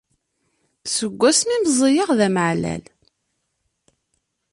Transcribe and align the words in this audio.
Seg 0.95 1.11
wami 1.19 1.49
i 1.55 1.57
meẓẓiyeɣ, 1.63 2.09
d 2.19 2.21
amaɛlal. 2.27 2.83